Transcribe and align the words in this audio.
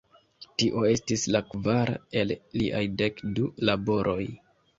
Tio 0.61 0.81
estis 0.91 1.25
la 1.35 1.41
kvara 1.49 1.99
el 2.23 2.33
liaj 2.63 2.83
dek 3.03 3.23
du 3.37 3.47
laboroj. 3.71 4.19